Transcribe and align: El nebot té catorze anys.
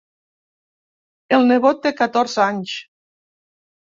El 1.37 1.45
nebot 1.49 1.83
té 1.83 1.91
catorze 1.99 2.41
anys. 2.47 2.73